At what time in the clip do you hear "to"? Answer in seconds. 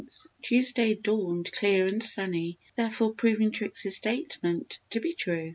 4.89-4.99